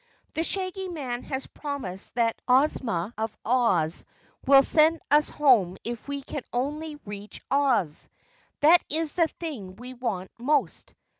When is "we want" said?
9.75-10.31